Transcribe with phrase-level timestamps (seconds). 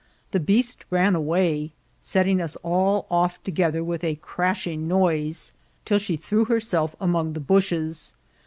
[0.31, 5.51] The beast ran away, setting us all off together with a crashing noisei
[5.85, 8.15] till she threw herself among the bushes.